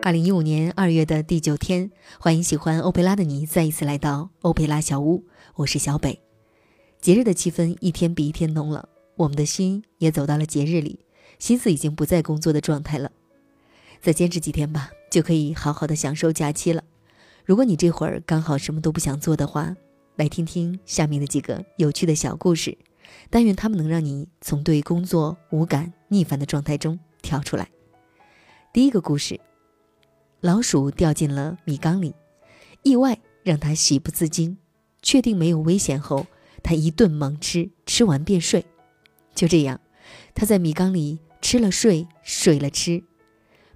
[0.00, 1.90] 二零一五年二月的第九天，
[2.20, 5.24] 欢迎喜欢欧佩拉的你再一次来到欧佩拉小屋，
[5.56, 6.20] 我是小北。
[7.00, 11.00] 节日的气氛一天比一天浓了，我们的心也走到了节日里，
[11.38, 13.10] 心思已经不在工作的状态了。
[14.00, 16.84] 再坚持几天吧，就可以好好的享受假期了。
[17.44, 19.76] 如果你这会儿刚好什么都不想做的话，
[20.14, 22.78] 来听听下面的几个有趣的小故事，
[23.30, 27.68] 但愿他们能让你从对工作无感、逆反的状态中跳出来。
[28.72, 29.40] 第一个故事：
[30.40, 32.14] 老鼠掉进了米缸里，
[32.82, 34.58] 意外让他喜不自禁。
[35.00, 36.26] 确定没有危险后，
[36.62, 38.66] 他一顿猛吃，吃完便睡。
[39.34, 39.80] 就这样，
[40.34, 43.02] 他在米缸里吃了睡，睡了吃，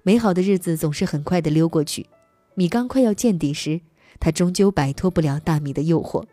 [0.03, 2.07] 美好的日子总是很快的溜过去。
[2.55, 3.81] 米缸快要见底时，
[4.19, 6.25] 他终究摆脱不了大米的诱惑。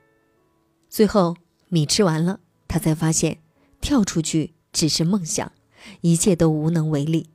[0.88, 1.36] 最后，
[1.68, 3.38] 米吃完了，他才发现
[3.80, 5.52] 跳出去只是梦想，
[6.00, 7.28] 一切都无能为力。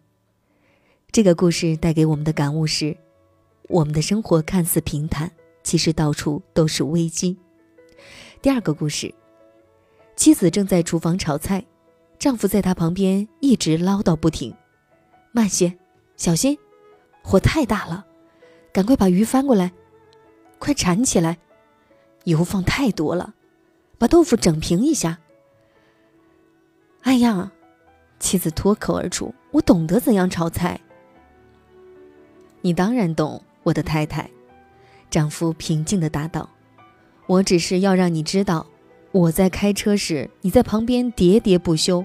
[1.16, 2.94] 这个故事带给我们的感悟是：
[3.70, 5.32] 我们的生活看似平坦，
[5.64, 7.38] 其实到处都是危机。
[8.42, 9.16] 第二个故事，
[10.17, 11.66] 妻子正在厨房炒菜，
[12.20, 14.54] 丈夫在她旁边一直唠叨不停
[15.31, 15.73] ：“慢些，
[16.17, 16.58] 小心，
[17.23, 18.06] 火太大了，
[18.73, 19.72] 赶快把鱼翻过来，
[20.59, 21.38] 快铲起来，
[22.26, 23.36] 油放太多了。”
[23.98, 25.17] 把豆腐整平一下。
[27.04, 27.54] 哎呀，
[28.20, 30.78] 妻子脱口而出：“我懂得怎样炒菜。”
[32.66, 34.27] 你当然懂，我的太太。
[35.11, 36.49] 丈夫平静的答道
[37.30, 38.66] ：“我只是要让你知道，
[39.11, 42.03] 我在开车时，你在旁边喋喋不休，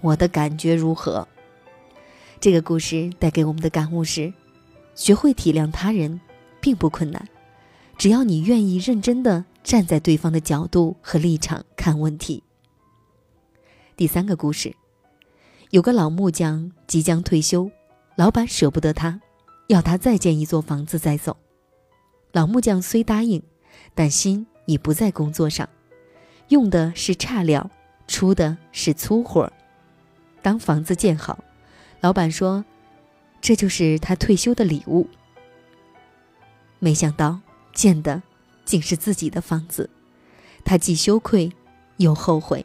[0.00, 1.28] 我的感觉如何？”
[2.40, 4.32] 这个故事带给我们的感悟是：
[4.96, 6.20] 学会体谅他人，
[6.60, 7.28] 并不困难，
[7.96, 9.44] 只要你愿意认真的。
[9.62, 12.42] 站在对方的角度和立场看问题。
[13.94, 14.74] 第三个故事，
[15.68, 17.70] 有个老木匠即将退休，
[18.16, 19.20] 老板舍不得他，
[19.70, 21.36] 要他再建一座房子再走。
[22.32, 23.40] 老木匠虽答应，
[23.94, 25.68] 但心已不在工作上，
[26.48, 27.70] 用的是差料，
[28.08, 29.52] 出的是粗活。
[30.42, 31.44] 当房子建好，
[32.00, 32.64] 老板说
[33.40, 35.08] ：“这就是他退休的礼物。”
[36.80, 37.40] 没想到
[37.72, 38.22] 建的。
[38.62, 39.90] 竟是自己的房子，
[40.64, 41.50] 他既羞愧
[41.96, 42.64] 又后悔。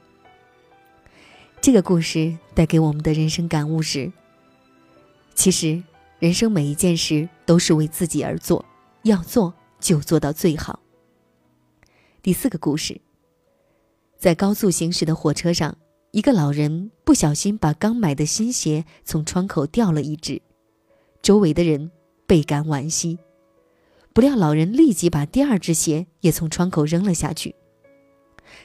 [1.59, 4.11] 这个故事带给我们的人生感悟是：
[5.33, 5.81] 其实
[6.19, 8.63] 人生每一件事都是为自己而做，
[9.03, 10.79] 要做就做到最好。
[12.21, 12.99] 第四个故事，
[14.17, 15.77] 在高速行驶的火车上，
[16.11, 20.41] 一个老人不小心把刚买的新鞋从窗口掉了一只，
[21.21, 21.91] 周围的人
[22.25, 23.19] 倍感惋惜。
[24.13, 27.53] 不料，老人立即把第二只鞋也从窗口扔了下去。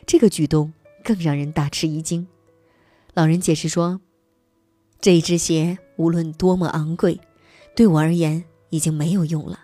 [0.07, 0.73] 这个举动
[1.03, 2.29] 更让人大吃一惊。
[3.13, 4.01] 老人解释说
[5.03, 7.21] ：“这一只鞋无论多么昂贵，
[7.81, 9.61] 对我而言已经没有用了。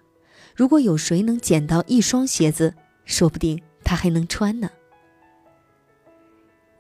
[0.55, 4.71] 如果有谁能捡到一双鞋子，说不定他还能穿呢。”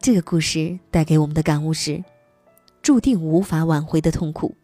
[0.00, 2.02] 这个故事带给我们的感悟是：
[2.80, 4.56] 注定无法挽回的痛苦，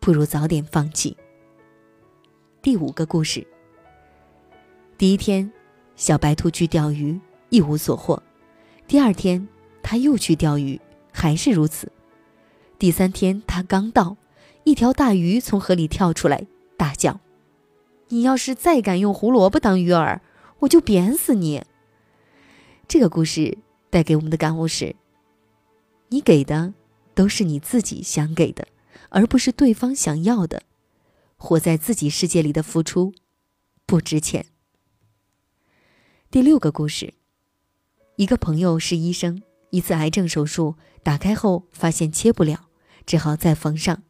[0.00, 1.16] 不如早点放弃。
[2.60, 3.46] 第五个故事。
[4.98, 5.48] 第一天，
[5.94, 7.20] 小白兔去钓鱼，
[7.50, 8.20] 一无所获。
[8.88, 9.46] 第二天，
[9.80, 10.80] 他又去钓鱼，
[11.12, 11.92] 还是如此。
[12.80, 14.16] 第三天，他刚到，
[14.66, 16.44] 一条大鱼从河里跳出来，
[16.76, 17.20] 大叫
[18.10, 20.18] ：“你要是再敢用胡萝卜当鱼饵，
[20.58, 21.62] 我就扁死你！”
[22.88, 23.58] 这个故事
[23.90, 24.96] 带给我们的感悟是：
[26.08, 26.74] 你给的
[27.14, 28.66] 都是你自己想给的，
[29.10, 30.64] 而不是对方想要的。
[31.36, 33.14] 活在自己世界里的付出，
[33.86, 34.46] 不值钱。
[36.28, 37.14] 第六个故事。
[38.16, 39.40] 一个朋友是医生，
[39.70, 42.66] 一次癌症手术打开后发现切不了，
[43.06, 44.02] 只好再缝上。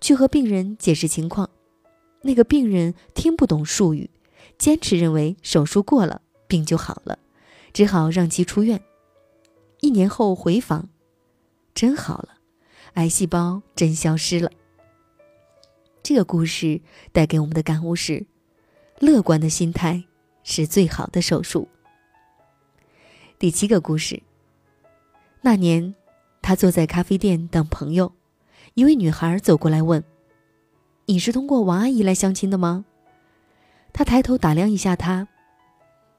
[0.00, 1.50] 去和病人解释情况，
[2.22, 4.10] 那个病人听不懂术语，
[4.58, 7.18] 坚持认为手术过了病就好了，
[7.72, 8.80] 只好让其出院。
[9.80, 10.88] 一年后回访，
[11.74, 12.36] 真好了，
[12.94, 14.50] 癌细胞真消失了。
[16.02, 16.80] 这个故事
[17.12, 18.26] 带给我们的感悟是：
[18.98, 20.04] 乐观的心态。
[20.42, 21.68] 是最好的手术。
[23.38, 24.20] 第七个故事。
[25.42, 25.94] 那年，
[26.40, 28.10] 他坐在咖啡店等朋友，
[28.80, 30.02] 一位女孩走过来问
[31.04, 32.86] ：“你是通过王阿姨来相亲的吗？”
[33.92, 35.28] 他抬头打量一下她，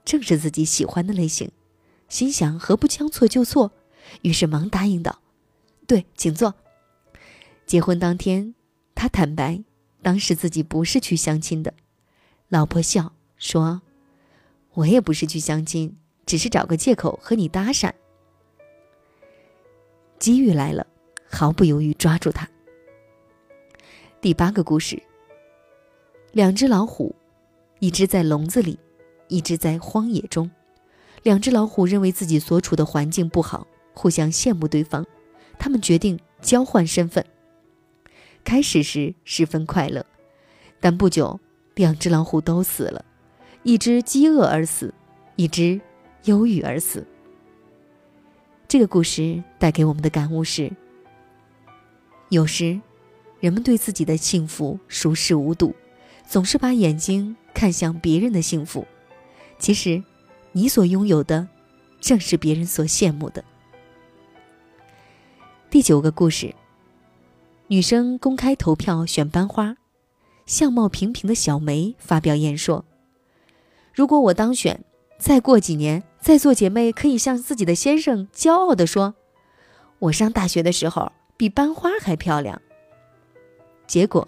[0.06, 1.52] 正是自己喜欢的类型，
[2.08, 3.72] 心想何不将错就错，
[4.22, 5.22] 于是忙答应道
[5.88, 6.54] ：“对，请坐。”
[7.66, 8.54] 结婚当天，
[8.94, 9.64] 他坦白，
[10.04, 11.74] 当时自己不是去相亲的。
[12.48, 13.82] 老婆笑说。
[14.76, 15.98] 我也不是去相亲，
[16.28, 17.92] 只是找个借口和你搭讪。
[20.20, 20.86] 机遇来了，
[21.32, 22.48] 毫不犹豫抓住它。
[24.20, 25.02] 第八个故事。
[26.34, 27.16] 两只老虎，
[27.80, 28.78] 一只在笼子里，
[29.28, 30.50] 一只在荒野中。
[31.24, 35.06] 两只老虎认为自己所处的环境不好，互相羡慕对方。
[35.60, 37.26] 他们决定交换身份。
[38.44, 40.06] 开始时十分快乐，
[40.80, 41.40] 但不久，
[41.76, 43.04] 两只老虎都死了，
[43.64, 44.94] 一只饥饿而死，
[45.36, 45.80] 一只
[46.24, 47.06] 忧郁而死。
[48.68, 50.72] 这个故事带给我们的感悟是：
[52.32, 52.80] 有时，
[53.42, 55.76] 人们对自己的幸福熟视无睹，
[56.26, 58.88] 总是把眼睛看向别人的幸福。
[59.60, 60.02] 其实，
[60.54, 61.46] 你所拥有的，
[62.00, 63.44] 正是别人所羡慕的。
[65.70, 66.56] 第九个故事。
[67.68, 69.76] 女生公开投票选班花，
[70.46, 72.86] 相貌平平的小梅发表演说
[73.94, 74.86] ：“如果我当选，
[75.18, 79.16] 再过几年，在座姐妹可以向自己的先生骄傲地说，
[80.00, 81.12] 我上大学的时候
[81.42, 82.62] 比班花还漂亮。”
[83.90, 84.28] 结果，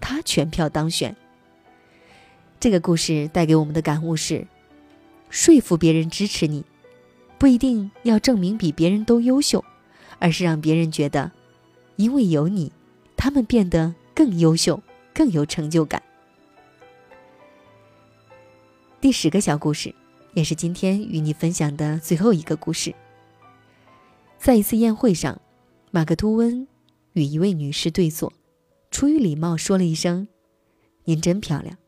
[0.00, 1.14] 她全票当选。
[2.58, 4.46] 这个故事带给我们的感悟是：
[5.28, 6.64] 说服别人支持你，
[7.36, 9.62] 不一定要证明比别人都优秀，
[10.18, 11.30] 而是让别人觉得，
[11.96, 12.72] 因为有你。
[13.18, 14.82] 他们变得更优秀，
[15.12, 16.02] 更有成就感。
[18.98, 19.94] 第十个小故事，
[20.32, 22.94] 也是今天与你分享的最后一个故事。
[24.38, 25.38] 在一次宴会上，
[25.96, 26.68] 马克吐温
[27.14, 28.30] 与一位女士对坐，
[28.90, 30.28] 出于礼貌说了一声
[31.04, 31.78] ：“您真漂亮。”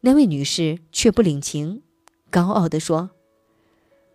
[0.00, 1.82] 那位女士却不领情，
[2.30, 3.10] 高傲地说：“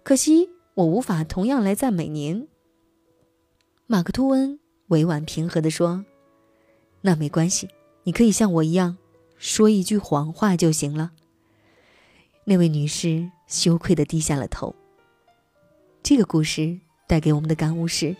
[0.01, 2.47] 可惜我无法同样来赞美您。”
[3.85, 4.59] 马克吐温。
[4.87, 6.03] 委婉平和地说
[7.01, 7.69] ：“那没关系，
[8.05, 8.97] 你可以像我一样，
[9.37, 11.11] 说一句谎话就行了。”
[12.45, 14.73] 那位女士羞愧地低下了头。
[16.01, 18.15] 这个故事带给我们的感悟是：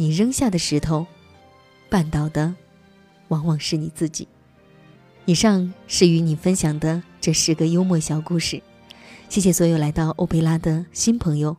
[0.00, 1.06] 你扔下的石头，
[1.90, 2.54] 绊倒的
[3.28, 4.26] 往往是你自己。
[5.26, 8.62] 以上是与你分享的这十个幽默小故事。
[9.28, 11.54] 谢谢所有来到欧佩拉的新朋友，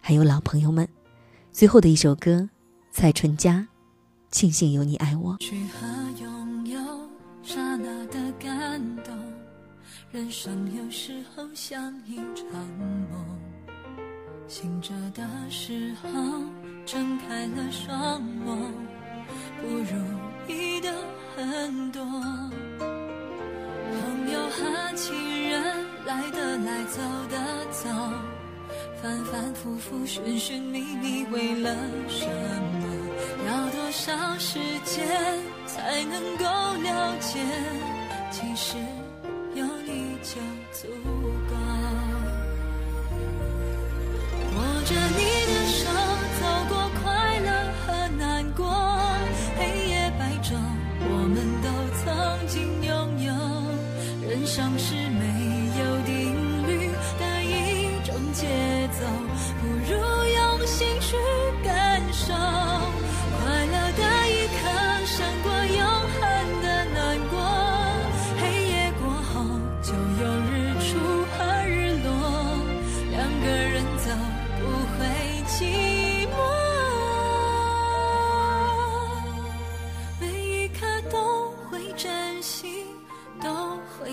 [0.00, 0.88] 还有老朋友们。
[1.52, 2.50] 最后的一首歌。
[2.90, 3.64] 蔡淳佳，
[4.32, 5.36] 庆幸有你爱我。
[5.38, 5.86] 去和
[6.20, 6.80] 拥有
[7.44, 9.16] 刹那的感动，
[10.10, 12.50] 人生有时候像一场
[13.10, 13.24] 梦，
[14.46, 16.08] 醒着的时候
[16.84, 18.70] 睁开了双眸，
[19.60, 19.96] 不如
[20.46, 20.92] 意的
[21.34, 22.02] 很多。
[23.90, 27.00] 朋友和亲人来的来，走
[27.30, 27.88] 的走，
[29.02, 31.74] 反反复复，寻寻觅觅，为了
[32.08, 32.84] 什么？
[33.46, 35.06] 要多少时间
[35.66, 37.40] 才能够了解？
[38.30, 38.76] 其实
[39.54, 40.40] 有你就
[40.72, 40.88] 足
[44.84, 45.23] 着你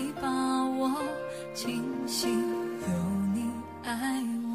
[0.02, 0.90] 你把我
[1.54, 2.88] 清醒，有
[3.32, 3.48] 你
[3.84, 4.50] 爱我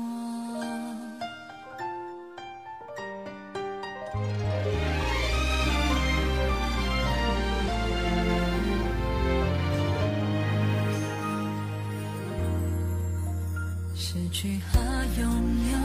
[13.96, 14.82] 失去和
[15.18, 15.32] 拥
[15.72, 15.78] 有，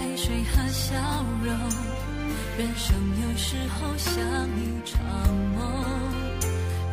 [0.00, 0.94] 泪水和笑
[1.42, 1.56] 容，
[2.58, 4.22] 人生有时候像
[4.60, 5.00] 一场
[5.56, 5.62] 梦。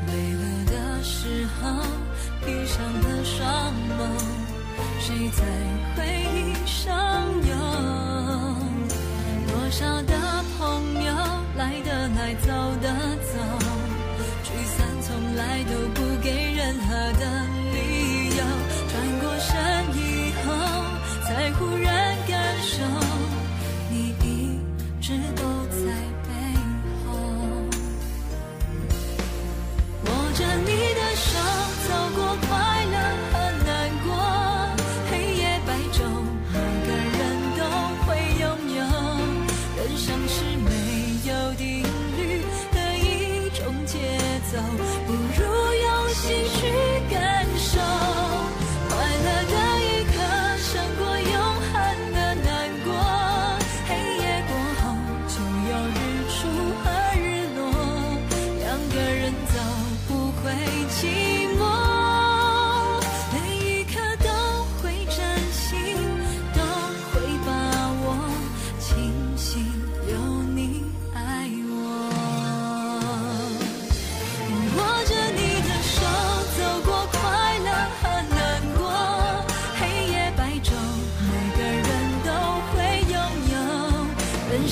[0.07, 0.43] 累了
[1.03, 1.81] 时候，
[2.45, 3.99] 闭上了双眸，
[4.99, 5.43] 谁在
[5.95, 5.97] 回
[6.33, 6.93] 忆上
[7.47, 7.55] 游？
[9.47, 10.13] 多少的
[10.57, 11.13] 朋友，
[11.57, 12.47] 来的来，走
[12.81, 12.87] 的
[13.21, 13.33] 走，
[14.43, 16.87] 聚散从来都不给任何
[17.19, 17.38] 的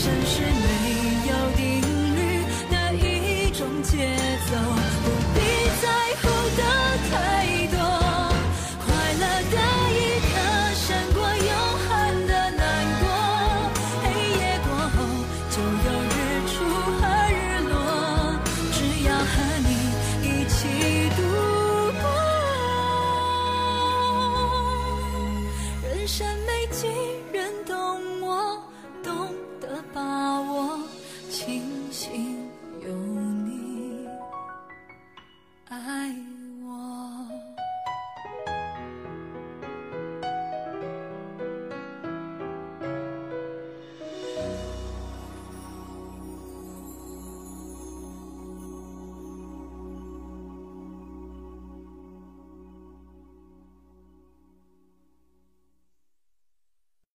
[0.08, 0.57] 城市。